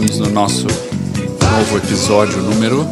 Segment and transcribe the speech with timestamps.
[0.00, 0.66] Estamos no nosso
[1.50, 2.86] novo episódio número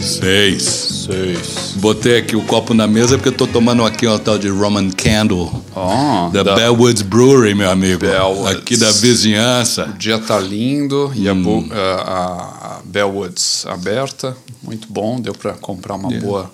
[0.00, 0.62] Seis.
[1.06, 1.74] 6.
[1.76, 4.88] Botei aqui o copo na mesa porque eu tô tomando aqui uma tal de Roman
[4.90, 5.62] Candle.
[5.76, 8.00] Oh, Da, da- Bellwoods Brewery, meu amigo.
[8.00, 8.56] Bellwoods.
[8.56, 9.84] Aqui da vizinhança.
[9.86, 11.68] O dia tá lindo e a, Hum.
[11.70, 15.20] A, a Bellwoods aberta, muito bom.
[15.20, 16.50] Deu para comprar uma boa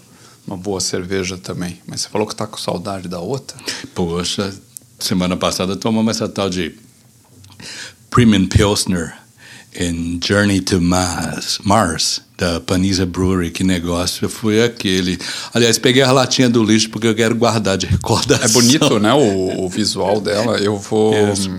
[0.47, 1.79] uma boa cerveja também.
[1.87, 3.57] Mas você falou que tá com saudade da outra?
[3.95, 4.53] Poxa,
[4.99, 6.75] semana passada tomamos essa tal de
[8.11, 9.15] Premium Pilsner
[9.79, 13.51] em Journey to Mars, Mars da Panisa Brewery.
[13.51, 15.19] Que negócio foi aquele.
[15.55, 18.45] Aliás, peguei a latinha do lixo porque eu quero guardar de recordação.
[18.45, 19.15] É bonito, né?
[19.15, 20.59] O, o visual dela.
[20.59, 21.15] Eu vou.
[21.33, 21.51] Isso.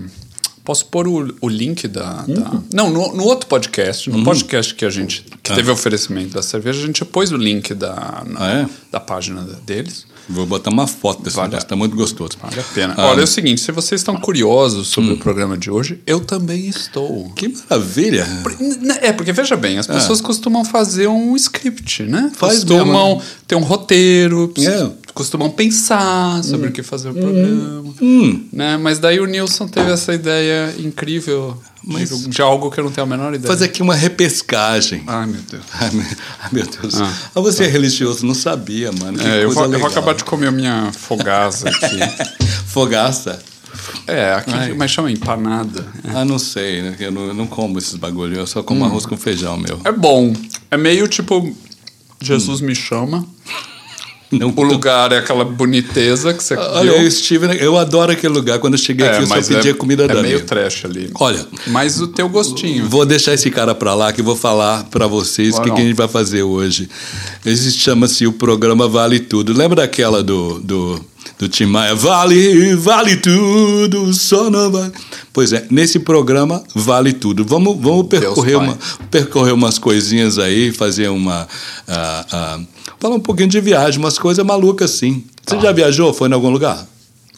[0.70, 2.24] Hum, Posso pôr o, o link da.
[2.28, 5.24] da- Não, no, no outro podcast, no podcast que a gente.
[5.42, 5.56] que Ah.
[5.56, 8.66] teve oferecimento da cerveja, a gente pôs o link da, na- Ah, é?
[8.92, 10.08] da página deles.
[10.28, 12.32] Vou botar uma foto desse Vale negócio, tá muito gostoso.
[12.40, 12.94] Vale a pena.
[12.96, 14.92] Ah, Olha, é o seguinte: se vocês estão curiosos Hum.
[14.92, 17.30] sobre o programa de hoje, eu também estou.
[17.34, 18.24] Que maravilha!
[19.00, 22.30] É, porque veja bem, as pessoas costumam fazer um script, né?
[22.32, 22.36] Ah.
[22.36, 23.22] Faz costumam mesmo.
[23.48, 24.90] ter um roteiro, É.
[25.12, 27.94] costumam pensar sobre o que fazer o programa.
[28.00, 28.46] Hum.
[28.52, 28.76] Né?
[28.76, 32.90] Mas daí o Nilson teve essa ideia incrível Mas- de, de algo que eu não
[32.92, 33.46] tenho a menor ideia.
[33.48, 35.02] Fazer aqui uma repescagem.
[35.06, 35.62] Ai, meu Deus.
[35.80, 36.06] Ai, meu,
[36.40, 37.00] ai, meu Deus.
[37.00, 37.12] Ah.
[37.34, 39.18] Ah, você é religioso, não sabia, mano.
[39.18, 41.98] Que É, eu, vou, eu vou acabar de comer a minha fogaça aqui.
[42.66, 43.40] Fogaça?
[44.06, 44.72] é, aqui, Ai.
[44.74, 45.84] mas chama empanada.
[46.14, 46.96] Ah, não sei, né?
[47.00, 49.80] Eu não, eu não como esses bagulho, eu só como arroz com feijão, meu.
[49.84, 50.32] É bom.
[50.70, 51.54] É meio tipo.
[52.20, 53.24] Jesus me chama.
[54.30, 57.00] Não, O lugar é aquela boniteza que você Olha, viu.
[57.00, 58.58] eu estive, eu adoro aquele lugar.
[58.58, 60.40] Quando eu cheguei aqui, eu só pedia é, comida é da meio minha.
[60.46, 61.10] trash ali.
[61.18, 62.88] Olha, Mas o teu gostinho.
[62.88, 65.80] Vou deixar esse cara pra lá que eu vou falar pra vocês o que, que
[65.80, 66.88] a gente vai fazer hoje.
[67.44, 69.52] Esse chama-se o programa Vale Tudo.
[69.52, 71.04] Lembra daquela do, do,
[71.38, 71.94] do Tim Maia?
[71.94, 74.92] Vale, vale tudo, só não vale.
[75.32, 77.44] Pois é, nesse programa vale tudo.
[77.44, 78.78] Vamos, vamos percorrer, uma,
[79.10, 81.46] percorrer umas coisinhas aí, fazer uma.
[81.88, 82.60] ah, ah,
[82.98, 85.24] falar um pouquinho de viagem, umas coisas malucas assim.
[85.46, 85.62] Você Tá.
[85.62, 86.12] já viajou?
[86.12, 86.86] Foi em algum lugar?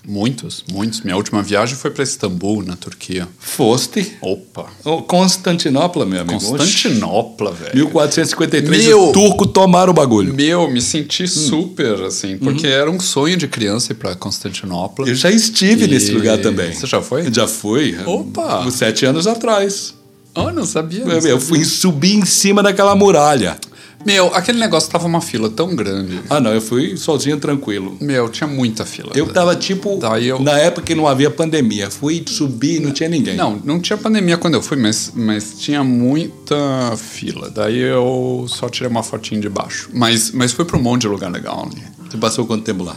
[0.04, 1.00] Muitos, muitos.
[1.02, 3.28] Minha última viagem foi para Istambul, na Turquia.
[3.38, 4.16] Foste.
[4.20, 4.66] Opa.
[4.84, 6.40] Oh, Constantinopla, meu amigo.
[6.40, 7.70] Constantinopla, velho.
[7.76, 9.06] 1453, Meu!
[9.06, 10.34] os turcos tomaram o bagulho.
[10.34, 10.82] Meu, me Hum.
[10.82, 15.04] senti super, assim, porque era um sonho de criança ir pra Constantinopla.
[15.04, 15.10] Uhum.
[15.12, 16.74] Eu já estive E- nesse lugar também.
[16.74, 17.32] Você já foi?
[17.32, 17.96] Já fui.
[18.04, 18.60] Opa!
[18.66, 19.94] Uns Sete anos atrás.
[20.34, 21.04] Oh, não sabia.
[21.04, 21.40] não Eu, eu sabia.
[21.40, 23.56] fui subir em cima daquela muralha.
[24.04, 26.20] Meu, aquele negócio tava uma fila tão grande.
[26.28, 27.96] Ah, não, eu fui sozinho, tranquilo.
[28.00, 29.12] Meu, tinha muita fila.
[29.14, 31.90] Eu tava tipo, Daí eu- na época que não havia pandemia.
[31.90, 33.36] Fui subir e não tinha ninguém.
[33.36, 37.50] Não, não tinha pandemia quando eu fui, mas, mas tinha muita fila.
[37.50, 39.88] Daí eu só tirei uma fotinha de baixo.
[39.92, 41.82] Mas, mas fui pra um monte de lugar legal ali.
[42.10, 42.96] Você passou quanto tempo lá?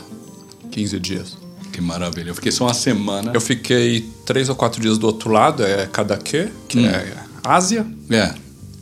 [0.72, 1.38] 15 dias.
[1.72, 2.30] Que maravilha.
[2.30, 3.32] Eu fiquei só uma semana.
[3.34, 7.14] Eu fiquei três ou quatro dias do outro lado, é Kadaké, que é
[7.44, 7.86] Ásia.
[8.10, 8.34] É.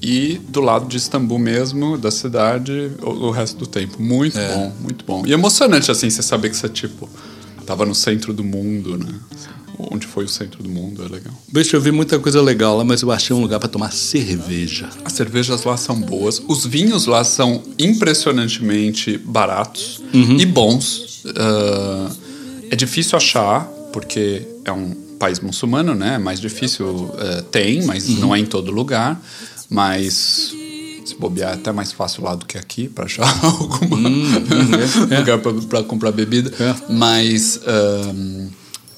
[0.06, 4.02] E do lado de Istambul mesmo, da cidade, o, o resto do tempo.
[4.02, 4.54] Muito É.
[4.54, 5.24] bom, muito bom.
[5.26, 7.10] E emocionante, assim, você saber que você, tipo,
[7.66, 9.14] tava no centro do mundo, né?
[9.92, 11.34] Onde foi o centro do mundo, é legal.
[11.52, 14.90] Bicho, eu vi muita coisa legal lá, mas eu achei um lugar pra tomar cerveja.
[15.06, 20.38] As cervejas lá são boas, os vinhos lá são impressionantemente baratos Uhum.
[20.38, 21.24] e bons.
[21.36, 22.12] Ah,
[22.70, 26.16] é difícil achar, porque é um país muçulmano, né?
[26.16, 27.10] É mais difícil.
[27.18, 28.16] eh, tem, mas Uhum.
[28.20, 29.20] não é em todo lugar.
[29.74, 30.54] Mas
[31.04, 33.88] se bobear é até mais fácil lá do que aqui para achar algum
[35.18, 36.52] lugar para comprar bebida.
[36.60, 36.70] Uhum.
[36.70, 36.76] É.
[36.90, 37.60] Mas.
[37.66, 38.50] ahm,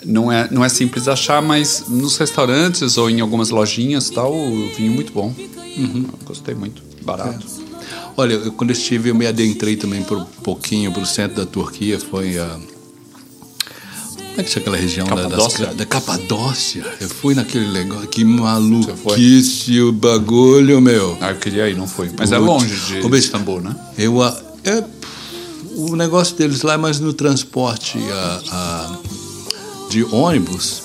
[0.03, 4.69] não é, não é simples achar, mas nos restaurantes ou em algumas lojinhas tal, o
[4.75, 5.33] vinho é muito bom.
[5.77, 6.05] Uhum.
[6.23, 6.83] Gostei muito.
[7.03, 7.43] Barato.
[8.15, 11.45] Olha, eu, quando eu estive, eu me adentrei também por um pouquinho pro centro da
[11.45, 12.59] Turquia, foi a.
[14.35, 15.65] Como é que chama aquela região da, das, Capadócia?
[15.67, 16.85] da Capadócia?
[16.99, 18.33] Eu fui naquele negócio, que foi?
[18.33, 21.17] maluquice o bagulho, meu.
[21.21, 22.11] Ah, eu queria ir, não fui.
[22.19, 22.47] Mas é Putz.
[22.47, 23.73] longe de Ô, Istambul, né?
[23.97, 24.83] Eu, é,
[25.77, 28.97] o negócio deles lá é mais no transporte a, a-
[29.89, 30.83] de ônibus.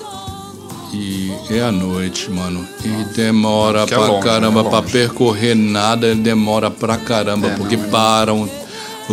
[0.93, 2.65] E é à noite, mano.
[2.85, 4.61] E demora Que é pra longe, caramba.
[4.61, 7.49] é pra percorrer nada, demora pra caramba.
[7.49, 8.51] É, porque não, é param.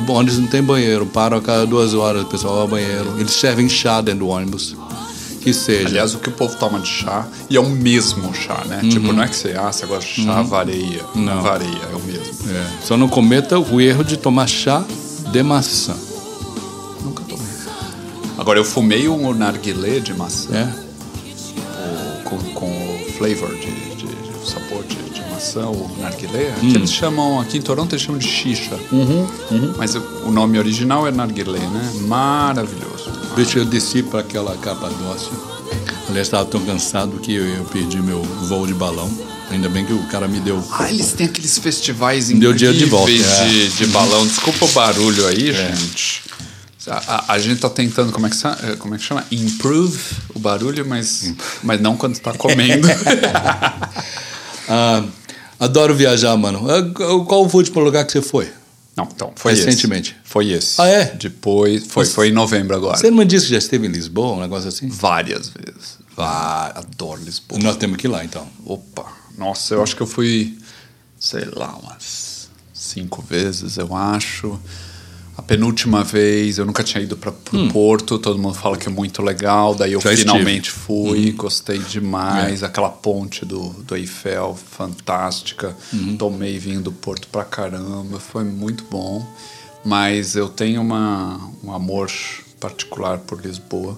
[0.06, 1.06] O ônibus não tem banheiro.
[1.06, 3.20] Param a cada duas horas, o pessoal vai ao banheiro.
[3.20, 4.76] Eles servem chá dentro do ônibus.
[5.42, 5.88] Que seja.
[5.88, 8.82] Aliás, o que o povo toma de chá, e é o mesmo chá, né?
[8.90, 11.02] Tipo, não é que você, ah, você gosta de chá, vareia.
[11.16, 11.36] Não.
[11.36, 11.42] Não.
[11.42, 12.52] vareia, é o mesmo.
[12.52, 12.66] É.
[12.84, 14.84] Só não cometa o erro de tomar chá
[15.32, 15.96] de maçã.
[17.02, 17.46] Nunca tomei.
[18.38, 20.88] Agora, eu fumei um narguilé de maçã, É?
[22.20, 24.07] o- com, com o flavor de, de,
[25.48, 26.70] maçã, o narguilé, Hum.
[26.72, 28.78] que eles chamam, aqui em Toronto eles chamam de xixa.
[29.78, 31.92] Mas o, nome original é narguilé, né?
[32.02, 33.12] Maravilhoso.
[33.36, 35.32] Deixa eu descer para aquela Capadócia.
[36.10, 39.10] Aliás, estava tão cansado que eu, eu perdi meu voo de balão.
[39.50, 40.62] Ainda bem que o cara me deu.
[40.72, 43.68] Ah, eles têm aqueles festivais Deu dia incríveis de volta, de, é.
[43.70, 44.28] de balão.
[44.28, 46.24] Desculpa o barulho aí, gente.
[46.90, 49.24] A, a- a gente tá tentando, como é, que, eh, como é que chama?
[49.32, 50.00] Improve
[50.34, 51.34] o barulho, mas,
[51.64, 52.88] mas não quando tá comendo.
[54.70, 55.02] Ah,
[55.68, 56.66] adoro viajar, mano.
[56.70, 56.84] Ah,
[57.26, 58.50] Qual foi o último lugar que você foi?
[58.96, 60.12] não, então, foi Recentemente.
[60.20, 60.20] esse.
[60.30, 60.82] Foi esse.
[60.82, 61.06] Ah, é?
[61.16, 62.98] Depois, foi, foi em novembro agora.
[62.98, 64.88] Você não me disse que já esteve em Lisboa, um negócio assim?
[64.90, 66.00] Várias vezes.
[66.16, 67.60] Vá, adoro Lisboa.
[67.62, 68.48] Nós temos que ir lá, então.
[68.66, 69.06] Opa,
[69.38, 70.58] nossa, eu acho que eu fui,
[71.20, 74.60] sei lá, umas cinco vezes, eu acho.
[75.38, 78.92] A penúltima vez eu nunca tinha ido para o Porto, todo mundo fala que é
[78.92, 80.32] muito legal, daí eu Já estive.
[80.32, 82.64] finalmente fui, gostei demais.
[82.64, 85.76] Aquela ponte do, do Eiffel, fantástica.
[86.18, 89.24] Tomei vinho do Porto pra caramba, foi muito bom.
[89.86, 92.10] Mas eu tenho uma, um amor
[92.60, 93.98] particular por Lisboa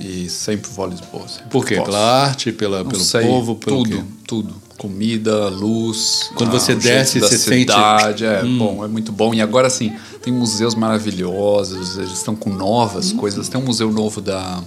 [0.00, 1.28] e sempre vou a Lisboa.
[1.28, 1.76] sempre Por quê?
[1.76, 1.86] posso.
[1.90, 4.04] Pela arte, pela, Não pelo sei, povo, pelo tudo, quê?
[4.26, 4.64] tudo.
[4.76, 6.30] Comida, luz.
[6.34, 7.58] Quando ah, você desce, da você sente- Hum.
[7.60, 9.32] cidade, É bom, é muito bom.
[9.32, 13.16] E agora, assim, tem museus maravilhosos, eles estão com novas Hum.
[13.16, 13.48] coisas.
[13.48, 14.60] Tem um museu novo da,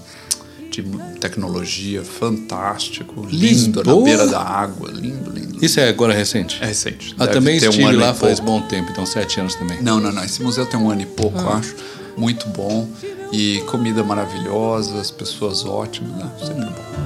[0.71, 0.81] de
[1.19, 3.27] tecnologia, fantástico.
[3.30, 4.03] Lindo, na Lisboa?
[4.03, 4.89] beira da água.
[4.91, 5.63] Lindo, lindo.
[5.63, 6.57] Isso é agora recente?
[6.62, 7.13] É recente.
[7.19, 9.81] Ah, também um estive ano lá faz bom tempo, então sete anos também.
[9.81, 10.23] Não, não, não.
[10.23, 11.57] Esse museu tem um ano e pouco, Ah.
[11.57, 11.75] acho.
[12.18, 12.88] Muito bom.
[13.31, 16.31] E comida maravilhosa, as pessoas ótimas, né?
[16.40, 16.98] Sempre bom.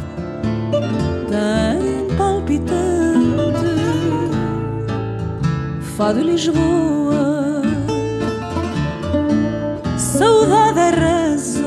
[1.27, 2.71] Tem palpitante
[5.95, 7.61] Fado Lisboa
[9.97, 11.61] Saudade é reza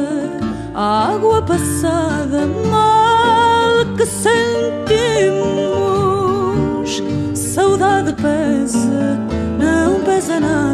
[0.75, 4.33] Água passada Mal que sentimos
[7.35, 9.19] Saudade pesa
[9.59, 10.74] Não pesa nada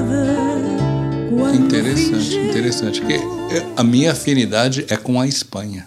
[1.54, 3.00] Interessante, interessante.
[3.02, 5.86] Que é, a minha afinidade é com a Espanha.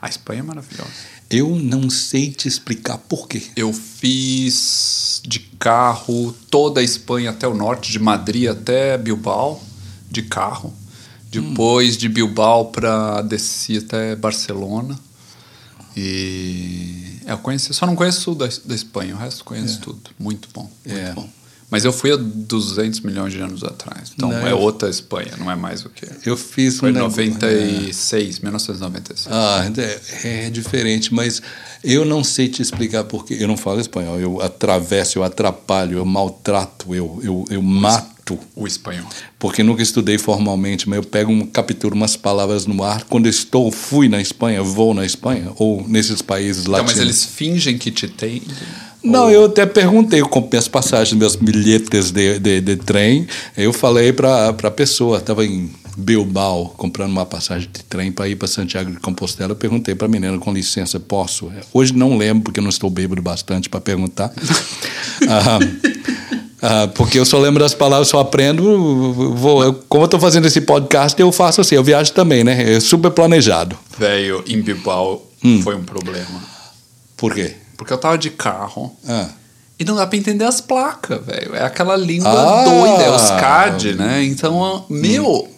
[0.00, 0.90] A Espanha é maravilhosa.
[1.30, 3.42] Eu não sei te explicar por quê.
[3.56, 9.62] Eu fiz de carro toda a Espanha até o norte, de Madrid até Bilbao,
[10.10, 10.74] de carro.
[11.30, 14.98] Depois de Bilbao para desci até Barcelona.
[15.96, 19.80] E é, eu conheci, só não conheço o sul da, da Espanha, o resto conheço
[19.80, 20.10] tudo.
[20.18, 21.12] Muito bom, muito É.
[21.12, 21.28] bom.
[21.72, 24.12] Mas eu fui há 200 milhões de anos atrás.
[24.14, 26.06] Então Não, é outra Espanha, não é mais o que.
[26.28, 29.26] Eu fiz Foi em um negócio- 96, 1996.
[29.34, 29.64] Ah,
[30.22, 31.40] é, é diferente, mas
[31.82, 34.20] eu não sei te explicar porque eu não falo espanhol.
[34.20, 38.12] Eu atravesso, eu atrapalho, eu maltrato, eu, eu, eu mato.
[38.54, 39.06] O espanhol.
[39.38, 43.02] Porque nunca estudei formalmente, mas eu pego, um, capturo umas palavras no ar.
[43.04, 46.92] Quando estou, fui na Espanha, vou na Espanha, ou nesses países Então, latinos.
[46.92, 48.40] mas eles fingem que te tem.
[49.04, 53.26] Não, eu até perguntei, eu comprei as passagens, meus bilhetes de, de, de trem.
[53.56, 58.36] Eu falei para a pessoa, estava em Bilbao comprando uma passagem de trem para ir
[58.36, 59.52] para Santiago de Compostela.
[59.52, 61.50] Eu perguntei para a menina, com licença, posso?
[61.72, 64.32] Hoje não lembro, porque eu não estou bêbado bastante para perguntar.
[65.28, 65.58] Ah,
[66.60, 69.12] ah, porque eu só lembro das palavras, só aprendo.
[69.34, 72.74] Vou, eu- como eu estou fazendo esse podcast, eu faço assim, eu viajo também, né?
[72.74, 73.76] É super planejado.
[73.98, 75.60] Velho, em Bilbao Hum.
[75.62, 76.40] foi um problema.
[77.16, 77.54] Por quê?
[77.82, 79.28] Porque eu tava de carro Ah.
[79.78, 81.54] e não dá pra entender as placas, velho.
[81.54, 82.64] É aquela língua Ah!
[82.64, 84.22] doida, é os CAD, né?
[84.24, 85.48] Então, meu,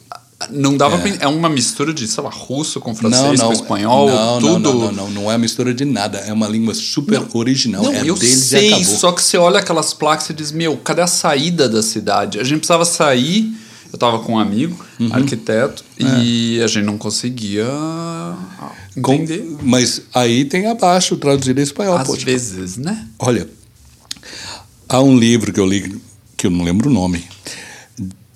[0.51, 0.99] não dava É.
[0.99, 1.25] pra.
[1.25, 4.59] É uma mistura de, sei lá, russo com Não, francês, não, com espanhol, não, tudo.
[4.75, 6.19] Não, não, não, não é mistura de nada.
[6.19, 7.83] É uma língua super original.
[7.83, 8.97] Não, é eu deles sei, e acabou.
[8.99, 12.41] só que você olha aquelas placas e diz, meu, cadê a saída da cidade?
[12.41, 13.55] A gente precisava sair,
[13.95, 15.09] eu tava com um amigo, Uhum.
[15.15, 19.57] arquiteto, e a gente não conseguia ah, Com- entender.
[19.63, 21.97] mas aí tem abaixo, traduzido em espanhol.
[21.97, 22.25] Às poxa.
[22.25, 23.07] vezes, né?
[23.21, 23.49] Olha,
[24.89, 25.97] há um livro que eu li,
[26.37, 27.25] que eu não lembro o nome,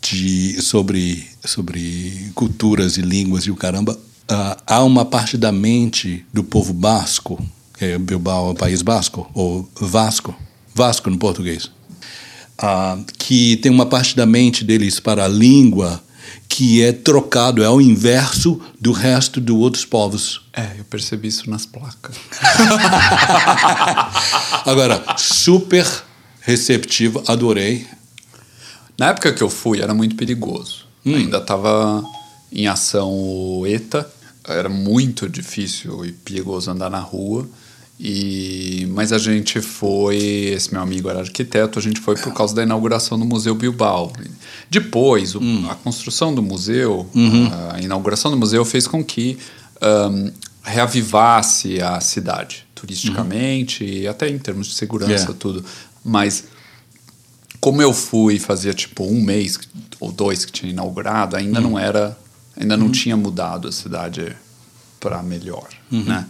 [0.00, 3.98] de, sobre, sobre culturas e línguas e o caramba.
[4.28, 7.44] Ah, há uma parte da mente do povo basco,
[7.76, 10.34] que é Bilbao, é o País Basco, ou Vasco,
[10.74, 11.68] Vasco no português,
[12.58, 16.02] ah, que tem uma parte da mente deles para a língua
[16.48, 20.40] que é trocado, é o inverso do resto de outros povos.
[20.52, 22.16] É, eu percebi isso nas placas.
[24.66, 25.86] Agora, super
[26.40, 27.86] receptivo, adorei.
[28.98, 30.86] Na época que eu fui, era muito perigoso.
[31.04, 31.14] Hum.
[31.14, 32.02] Ainda estava
[32.50, 34.10] em ação o ETA.
[34.44, 37.46] Era muito difícil e perigoso andar na rua.
[38.00, 40.16] E, mas a gente foi,
[40.54, 44.12] esse meu amigo era arquiteto, a gente foi por causa da inauguração do Museu Bilbao.
[44.70, 45.66] Depois, o- Hum.
[45.68, 47.50] a construção do museu, Uhum.
[47.72, 49.36] a inauguração do museu fez com que
[49.80, 50.30] ahm,
[50.62, 55.34] reavivasse a cidade, turisticamente e até em termos de segurança, Yeah.
[55.38, 55.64] tudo.
[56.04, 56.44] Mas
[57.60, 59.58] como eu fui fazia tipo um mês
[60.00, 62.16] ou dois que tinha inaugurado, ainda não era,
[62.56, 64.36] ainda não tinha mudado a cidade
[65.00, 66.02] para melhor, Uhum.
[66.04, 66.26] né?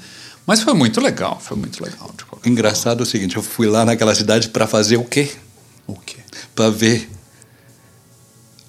[0.48, 2.10] Mas foi muito legal, foi muito legal.
[2.46, 5.30] Engraçado é o seguinte, eu fui lá naquela cidade para fazer o quê?
[5.86, 6.16] O quê?
[6.56, 7.06] Para ver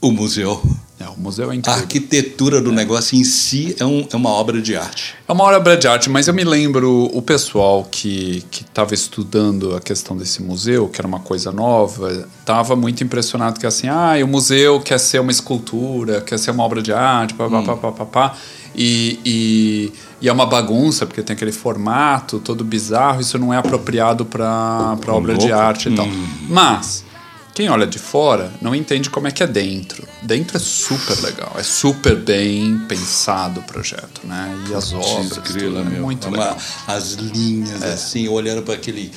[0.01, 0.61] o museu.
[0.99, 1.79] É, o museu é A incrível.
[1.81, 5.15] arquitetura do negócio em si é, um- é uma obra de arte.
[5.25, 9.79] É uma obra de arte, mas eu me lembro o pessoal que estava estudando a
[9.79, 14.27] questão desse museu, que era uma coisa nova, estava muito impressionado que assim, ah, o
[14.27, 17.91] museu quer ser uma escultura, quer ser uma obra de arte, pá, pá, pá, pá,
[17.93, 18.37] pá, pá.
[18.75, 23.57] E, e, e é uma bagunça, porque tem aquele formato todo bizarro, isso não é
[23.57, 25.61] apropriado para obra de louco.
[25.61, 26.07] arte e tal.
[26.49, 27.05] Mas,
[27.53, 30.07] quem olha de fora não entende como é que é dentro.
[30.21, 34.65] Dentro é super legal, é super bem pensado o projeto, né?
[34.69, 36.57] E as obras, Desgrila, tudo, é muito Uma- legal.
[36.87, 39.11] As linhas, assim, olhando para aquele,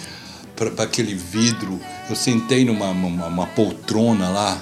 [0.56, 1.80] para aquele vidro.
[2.08, 4.58] Eu sentei numa uma, uma poltrona lá.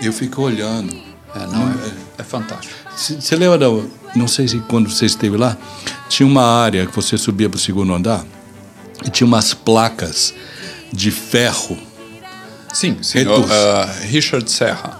[0.00, 1.11] Eu fico olhando.
[1.34, 1.74] É, não, é,
[2.18, 2.74] é fantástico.
[2.96, 3.66] Você lembra da.
[4.14, 5.56] Não sei se quando você esteve lá,
[6.08, 8.24] tinha uma área que você subia para o segundo andar
[9.04, 10.34] e tinha umas placas
[10.92, 11.78] de ferro.
[12.74, 13.24] Sim, sim.
[13.26, 14.98] O, ah, Richard Serra,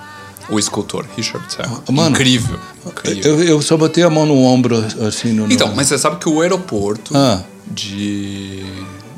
[0.48, 1.82] o escultor, Richard Serra.
[1.90, 3.38] Mano, incrível, incrível.
[3.38, 5.46] Eu, eu só botei a mão no ombro, assim, no.
[5.46, 7.42] no- Então, mas você sabe que o aeroporto Ah.
[7.66, 8.62] de,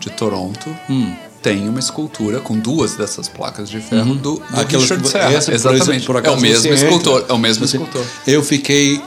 [0.00, 1.14] de Toronto Hum.
[1.45, 5.31] Tem uma escultura com duas dessas placas de ferro do, do Aquelas- Richard Serra.
[5.35, 6.07] essa, Exatamente.
[6.07, 7.27] por é acaso o mesmo você entra, escultor.
[7.29, 8.03] É o mesmo escultor.
[8.27, 8.99] Eu fiquei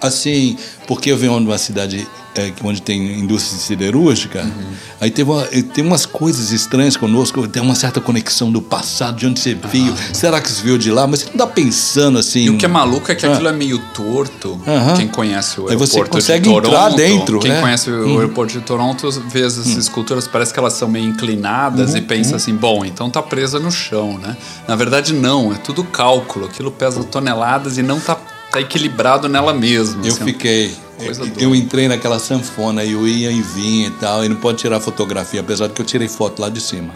[0.00, 0.58] assim,
[0.88, 4.72] porque eu venho de uma cidade é, onde tem indústria siderúrgica, Uhum.
[5.00, 9.26] aí teve uma, tem umas coisas estranhas conosco, tem uma certa conexão do passado, de
[9.26, 9.94] onde você veio.
[10.12, 11.06] Será que você veio de lá?
[11.06, 12.40] Mas você não está pensando assim.
[12.44, 13.32] E o que é maluco é que Ah.
[13.32, 14.60] aquilo é meio torto.
[14.66, 14.96] Aham.
[14.96, 17.60] Quem conhece o Aí você aeroporto consegue de Toronto, entrar dentro, quem é.
[17.60, 21.96] conhece o aeroporto de Toronto vê essas esculturas, parece que elas são meio inclinadas Uhum,
[21.98, 24.36] e pensa assim, bom, então tá presa no chão, né?
[24.68, 26.46] Na verdade não, é tudo cálculo.
[26.46, 28.16] Aquilo pesa toneladas e não tá,
[28.50, 30.04] tá equilibrado nela mesma.
[30.04, 30.76] Eu assim, fiquei.
[30.98, 34.58] Coisa Eu, entrei naquela sanfona e eu ia e vinha e tal, e não pode
[34.58, 36.92] tirar fotografia, apesar de que eu tirei foto lá de cima.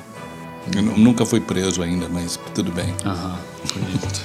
[0.74, 2.94] Eu nu- nunca fui preso ainda, mas tudo bem.
[3.04, 3.38] Aham,
[3.74, 4.20] bonito.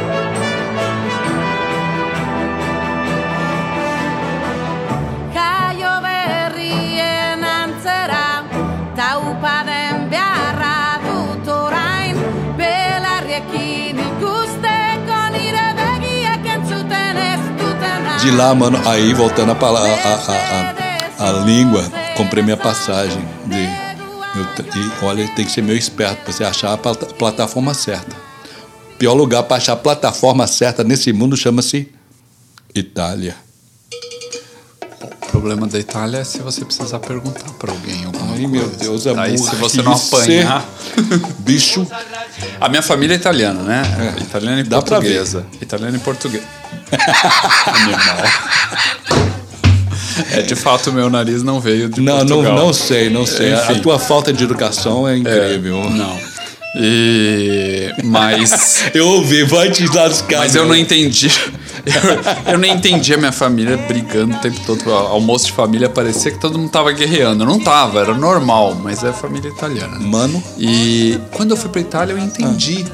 [18.26, 20.74] De lá, mano, aí voltando a, a, a,
[21.20, 23.24] a, a língua, comprei minha passagem.
[23.44, 23.56] De,
[24.36, 24.44] eu
[24.82, 28.16] e olha, tem que ser meio esperto para você achar a plata- plataforma certa.
[28.94, 31.88] O pior lugar para achar a plataforma certa nesse mundo chama-se
[32.74, 33.36] Itália.
[35.22, 38.48] O problema da Itália é se você precisar perguntar pra alguém alguma Ai, coisa.
[38.48, 39.20] meu Deus, amor.
[39.20, 40.68] Aí se você não apanhar...
[41.38, 41.86] Bicho,
[42.60, 43.82] A minha família é italiana, né?
[44.20, 45.46] Italiana e Dá pra portuguesa.
[45.60, 46.44] Italiana e portuguesa.
[47.66, 48.16] Animal.
[50.32, 52.54] É, de fato, meu nariz não veio de não, não, Portugal.
[52.56, 53.52] não sei, não sei.
[53.52, 53.82] A- A Enfim.
[53.82, 55.90] tua falta de educação é É, incrível.
[55.90, 56.16] não.
[56.78, 57.90] E...
[58.04, 58.84] Mas...
[58.94, 60.38] Eu ouvi, vai te lascar.
[60.40, 61.30] Mas eu não entendi.
[61.86, 64.92] Eu, eu não entendi a minha família brigando o tempo todo.
[64.92, 67.46] Almoço de família parecia que todo mundo tava guerreando.
[67.46, 69.98] Não tava, era normal, mas é família italiana.
[70.00, 72.84] Mano, E quando eu fui pra Itália, eu entendi.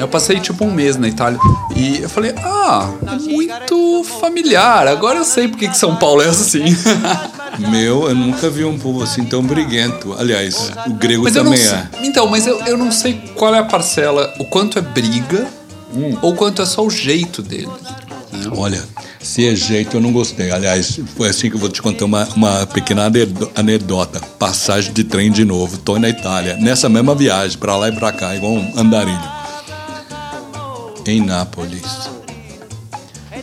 [0.00, 1.38] Eu passei tipo um mês na Itália
[1.76, 4.88] e eu falei, ah, é muito familiar.
[4.88, 6.64] Agora eu sei porque que São Paulo é assim.
[7.70, 10.14] meu, eu nunca vi um povo assim tão briguento.
[10.18, 11.88] Aliás, o grego mas também é.
[12.02, 15.46] Então, mas eu, eu não sei qual é a parcela, o quanto é briga
[15.94, 16.16] Hum.
[16.22, 17.66] ou quanto é só o jeito deles.
[17.66, 18.48] né?
[18.56, 18.80] Olha,
[19.20, 20.52] se é jeito, eu não gostei.
[20.52, 24.20] Aliás, foi assim que eu vou te contar uma, uma pequena anedo- anedota.
[24.38, 25.76] Passagem de trem de novo.
[25.78, 26.56] Tô na Itália.
[26.60, 29.39] Nessa mesma viagem, pra lá e pra cá, igual um andarilho.
[31.06, 32.10] Em Nápoles.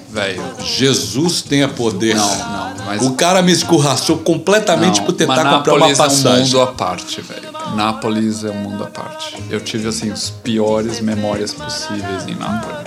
[0.09, 0.41] Velho.
[0.63, 2.15] Jesus tenha poder.
[2.15, 6.01] Não, não, mas- O cara me escorraçou completamente Não, por tentar comprar uma Nápoles é
[6.01, 6.43] um passagem.
[6.45, 7.47] mundo à parte, velho.
[7.75, 9.35] Nápoles é um mundo à parte.
[9.49, 12.77] Eu tive, assim, as piores memórias possíveis em Nápoles.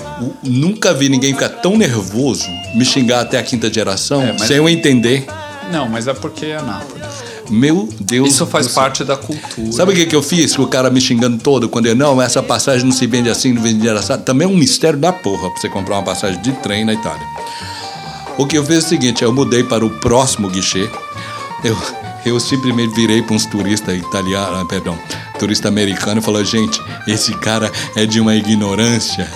[0.42, 4.56] Nunca vi ninguém ficar tão nervoso, me xingar até a quinta geração, É, mas- sem
[4.56, 5.26] eu entender.
[5.70, 7.09] Não, mas é porque é Nápoles.
[7.50, 8.28] Meu Deus.
[8.28, 9.72] Isso faz parte da cultura.
[9.72, 10.54] Sabe o que, que eu fiz?
[10.54, 13.52] Com o cara me xingando todo, quando eu, não, essa passagem não se vende assim,
[13.52, 14.22] não vende assado.
[14.22, 17.26] Também é um mistério da porra pra você comprar uma passagem de trem na Itália.
[18.38, 20.88] O que eu fiz é o seguinte, eu mudei para o próximo guichê.
[21.64, 21.76] Eu,
[22.24, 24.98] eu simplesmente virei para uns turistas italianos, perdão,
[25.38, 29.28] turista americano e falei, gente, esse cara é de uma ignorância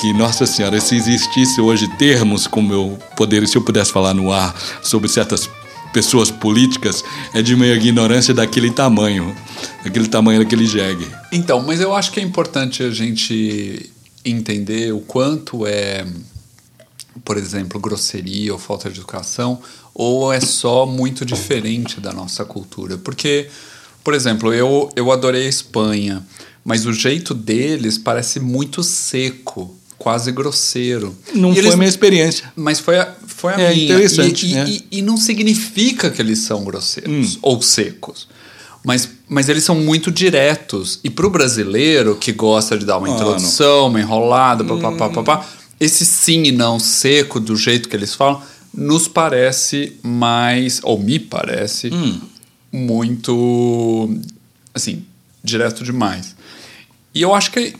[0.00, 4.32] que, nossa senhora, se existisse hoje termos como eu poderia, se eu pudesse falar no
[4.32, 5.48] ar sobre certas
[5.96, 9.34] pessoas políticas, é de uma ignorância daquele tamanho,
[9.82, 11.06] daquele tamanho daquele jegue.
[11.32, 13.90] Então, mas eu acho que é importante a gente
[14.22, 16.04] entender o quanto é
[17.24, 19.58] por exemplo, grosseria ou falta de educação,
[19.94, 22.98] ou é só muito diferente da nossa cultura?
[22.98, 23.48] Porque,
[24.04, 26.22] por exemplo, eu, eu adorei a Espanha,
[26.62, 31.16] mas o jeito deles parece muito seco, quase grosseiro.
[31.34, 32.52] Não E foi eles- minha experiência.
[32.54, 33.12] Mas foi a,
[33.46, 33.84] foi a É minha.
[33.84, 34.64] interessante, E, né?
[34.68, 37.38] e- e não significa que eles são grosseiros Hum.
[37.42, 38.26] ou secos.
[38.84, 41.00] Mas, mas eles são muito diretos.
[41.02, 43.14] E pro brasileiro que gosta de dar uma Ah, Hum.
[43.14, 45.46] introdução, uma enrolada, papapá, papá,
[45.80, 48.40] esse sim e não seco, do jeito que eles falam,
[48.72, 52.20] nos parece mais, ou me parece, Hum.
[52.72, 54.10] muito,
[54.74, 55.04] assim,
[55.42, 56.34] direto demais.
[57.14, 57.74] E eu acho que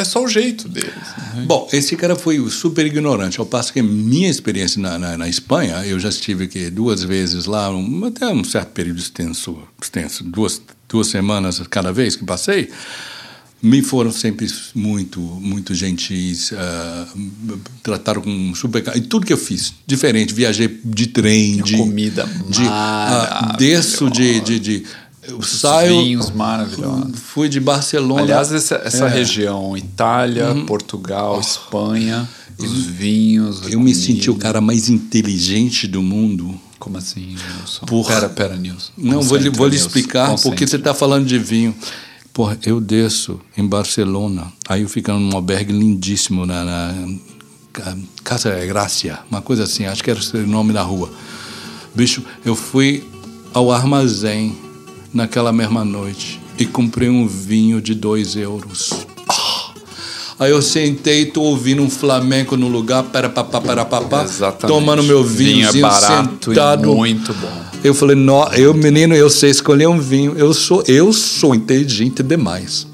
[0.00, 0.92] é só o jeito deles.
[1.34, 1.44] né?
[1.46, 3.38] Bom, esse cara foi super ignorante.
[3.40, 7.46] Ao passo que minha experiência na, na, na Espanha, eu já estive aqui duas vezes
[7.46, 12.70] lá, um- até um certo período extenso, extenso duas, duas semanas cada vez que passei,
[13.60, 16.52] me foram sempre muito, muito gentis,
[17.16, 18.84] me trataram com super...
[18.96, 21.76] E tudo que eu fiz, diferente, viajei de trem, de...
[21.76, 24.84] comida de, ah, desço de, de, de...
[25.28, 26.02] Eu Os saio...
[26.02, 27.18] vinhos maravilhosos.
[27.20, 28.22] Fui de Barcelona...
[28.22, 29.08] Aliás, essa, essa É.
[29.08, 33.62] região, Itália, Portugal, Espanha, os vinhos.
[33.70, 36.58] Eu me senti o cara mais inteligente do mundo.
[36.78, 37.86] Como assim, Nilson?
[37.86, 38.14] Porra.
[38.14, 38.92] Pera, pera, Nilson.
[38.96, 41.74] Não, vou lhe, vou lhe explicar porque você está falando de vinho.
[42.32, 46.94] Porra, eu desço em Barcelona, aí eu fico num albergue lindíssimo na, na
[47.72, 51.10] Ca- Casa Gracia, uma coisa assim, acho que era o nome da rua.
[51.96, 53.02] Bicho, eu fui
[53.52, 54.56] ao armazém
[55.12, 58.92] naquela mesma noite e comprei um vinho de dois euros.
[59.28, 59.70] Ah!
[60.40, 64.24] Aí eu sentei, tô ouvindo um flamenco no lugar, para papá, para papá,
[64.66, 66.94] tomando meu Vinho é vinhozinho barato e sentado.
[66.94, 67.68] muito bom.
[67.82, 70.34] Eu falei, não, eu menino, eu sei escolher um vinho.
[70.36, 72.86] Eu sou, eu sou inteligente demais.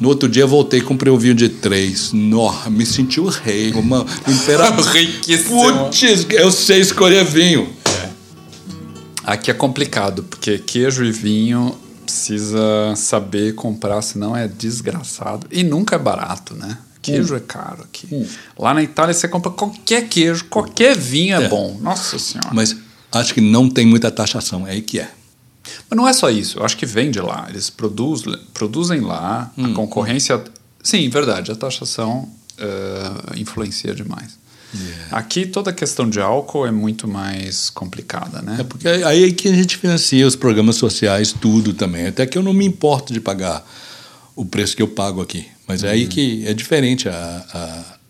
[0.00, 2.12] No outro dia eu voltei e comprei um vinho de três.
[2.12, 4.84] Nó, me senti o rei, uma imperador.
[4.86, 5.84] Riquíssimo.
[5.84, 7.68] Putz, eu sei escolher vinho.
[9.26, 15.46] Aqui é complicado, porque queijo e vinho precisa saber comprar, senão é desgraçado.
[15.50, 16.78] E nunca é barato, né?
[17.02, 17.38] Queijo Hum.
[17.38, 18.28] é caro aqui.
[18.58, 21.48] Lá na Itália você compra qualquer queijo, qualquer vinho é, É.
[21.48, 21.76] bom.
[21.80, 22.50] Nossa Senhora.
[22.52, 22.76] Mas
[23.12, 25.10] acho que não tem muita taxação, é aí que é.
[25.90, 27.46] Mas não é só isso, eu acho que vem de lá.
[27.48, 30.42] Eles produzem, produzem lá, Hum, a concorrência.
[30.82, 33.10] Sim, verdade, a taxação eh,
[33.40, 34.38] influencia demais.
[35.10, 38.58] Aqui toda a questão de álcool é muito mais complicada, né?
[38.60, 42.06] É porque aí é que a gente financia os programas sociais, tudo também.
[42.06, 43.64] Até que eu não me importo de pagar
[44.34, 45.46] o preço que eu pago aqui.
[45.66, 45.92] Mas é Uhum.
[45.92, 47.12] aí que é diferente a,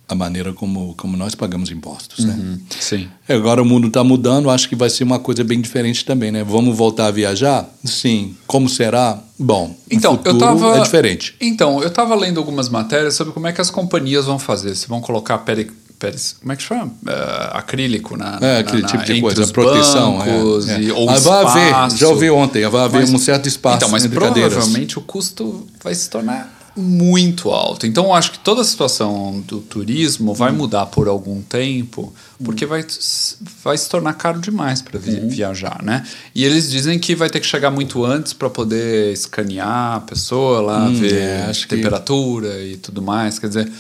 [0.09, 2.35] a, a maneira como, como nós pagamos impostos, né?
[2.39, 3.09] Hum, Sim.
[3.29, 6.33] É, Agora o mundo está mudando, acho que vai ser uma coisa bem diferente também,
[6.33, 6.43] né?
[6.43, 7.69] Vamos voltar a viajar?
[7.85, 8.35] Sim.
[8.47, 9.21] Como será?
[9.39, 10.79] Bom, Então, eu tava.
[10.79, 11.35] é diferente.
[11.41, 14.75] Então, eu tava lendo algumas matérias sobre como é que as companhias vão fazer.
[14.75, 15.71] Se vão colocar peri,
[16.41, 16.93] como é que chama?
[17.07, 20.19] Eh, acrílico na, É, aquele na- tipo de coisa, proteção.
[20.19, 20.93] bancos é, e, é.
[20.93, 24.07] ou Mas vai haver, já ouvi ontem, vai haver Mas- um certo espaço Então, mas
[24.07, 27.87] provavelmente o custo vai se tornar muito alto.
[27.87, 30.57] Então, eu acho que toda a situação do turismo vai Hum.
[30.57, 32.13] mudar por algum tempo,
[32.45, 32.85] porque vai,
[33.65, 35.27] vai se tornar caro demais para Uhum.
[35.31, 36.05] viajar, né?
[36.35, 40.61] E eles dizem que vai ter que chegar muito antes para poder escanear a pessoa
[40.61, 43.39] lá, ver é, que- temperatura e tudo mais.
[43.39, 43.73] Quer dizer,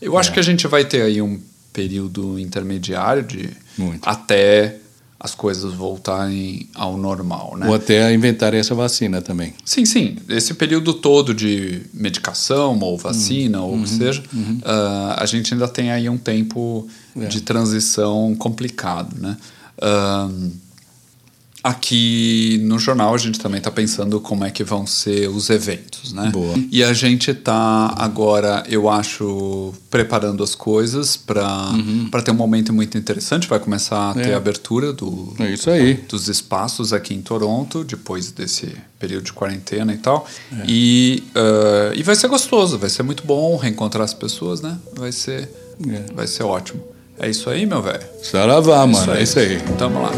[0.00, 1.40] eu acho que a gente vai ter aí um
[1.74, 4.08] período intermediário de Muito.
[4.08, 4.78] até
[5.20, 7.66] as coisas voltarem ao normal, né?
[7.66, 9.54] Ou até inventarem essa vacina também.
[9.64, 10.16] Sim, sim.
[10.28, 14.22] Esse período todo de medicação ou vacina ou o que seja,
[14.64, 17.26] ah, a gente ainda tem aí um tempo É.
[17.26, 19.36] de transição complicado, né?
[19.80, 20.28] Ah,
[21.64, 26.12] aqui no jornal a gente também está pensando como é que vão ser os eventos,
[26.12, 26.28] né?
[26.30, 26.54] Boa.
[26.70, 31.44] E a gente está agora, eu acho, preparando as coisas para
[32.10, 33.48] para ter um momento muito interessante.
[33.48, 34.34] Vai começar a ter É.
[34.34, 35.94] a abertura do, É isso aí.
[36.08, 40.26] dos espaços aqui em Toronto, depois desse período de quarentena e tal.
[40.68, 44.76] E, ah, e vai ser gostoso, vai ser muito bom reencontrar as pessoas, né?
[44.96, 45.48] Vai ser,
[45.88, 46.12] É.
[46.14, 46.82] vai ser ótimo.
[47.18, 48.02] É isso aí, meu velho.
[48.22, 49.12] Saravá, mano.
[49.14, 49.58] É isso aí.
[49.78, 50.10] Tamo lá.